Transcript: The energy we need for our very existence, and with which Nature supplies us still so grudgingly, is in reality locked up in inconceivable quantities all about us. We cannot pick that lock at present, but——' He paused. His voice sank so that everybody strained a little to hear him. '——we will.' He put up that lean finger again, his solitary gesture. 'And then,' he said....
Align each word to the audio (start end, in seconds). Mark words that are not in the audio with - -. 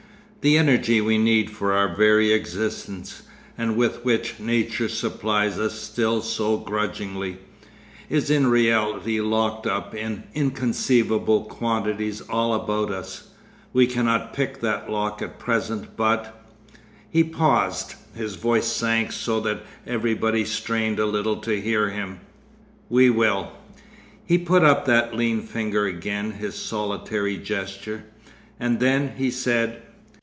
The 0.43 0.57
energy 0.57 1.01
we 1.01 1.19
need 1.19 1.51
for 1.51 1.71
our 1.71 1.95
very 1.95 2.33
existence, 2.33 3.21
and 3.59 3.75
with 3.77 4.03
which 4.03 4.39
Nature 4.39 4.89
supplies 4.89 5.59
us 5.59 5.79
still 5.79 6.23
so 6.23 6.57
grudgingly, 6.57 7.37
is 8.09 8.31
in 8.31 8.47
reality 8.47 9.21
locked 9.21 9.67
up 9.67 9.93
in 9.93 10.23
inconceivable 10.33 11.41
quantities 11.43 12.21
all 12.21 12.55
about 12.55 12.89
us. 12.89 13.29
We 13.71 13.85
cannot 13.85 14.33
pick 14.33 14.61
that 14.61 14.89
lock 14.89 15.21
at 15.21 15.37
present, 15.37 15.95
but——' 15.95 16.31
He 17.11 17.23
paused. 17.23 17.93
His 18.15 18.33
voice 18.33 18.65
sank 18.65 19.11
so 19.11 19.39
that 19.41 19.59
everybody 19.85 20.43
strained 20.43 20.97
a 20.97 21.05
little 21.05 21.37
to 21.37 21.61
hear 21.61 21.91
him. 21.91 22.19
'——we 22.89 23.11
will.' 23.11 23.51
He 24.25 24.39
put 24.39 24.63
up 24.63 24.85
that 24.85 25.13
lean 25.15 25.43
finger 25.43 25.85
again, 25.85 26.31
his 26.31 26.55
solitary 26.55 27.37
gesture. 27.37 28.05
'And 28.59 28.79
then,' 28.79 29.11
he 29.17 29.29
said.... 29.29 29.83